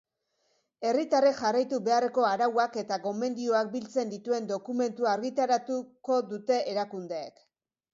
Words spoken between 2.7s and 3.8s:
eta gomendioak